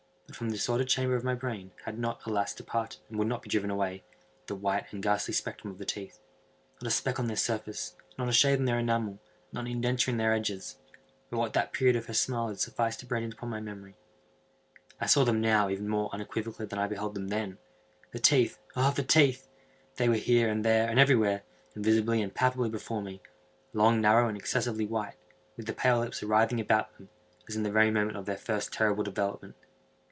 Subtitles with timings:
[0.25, 2.53] But from the disordered chamber of my brain, had not, alas!
[2.55, 4.01] departed, and would not be driven away,
[4.47, 6.19] the white and ghastly spectrum of the teeth.
[6.81, 10.31] Not a speck on their surface—not a shade on their enamel—not an indenture in their
[10.33, 13.97] edges—but what that period of her smile had sufficed to brand in upon my memory.
[15.01, 17.57] I saw them now even more unequivocally than I beheld them then.
[18.13, 21.43] The teeth!—the teeth!—they were here, and there, and everywhere,
[21.75, 23.21] and visibly and palpably before me;
[23.73, 25.17] long, narrow, and excessively white,
[25.57, 27.09] with the pale lips writhing about them,
[27.49, 29.55] as in the very moment of their first terrible development.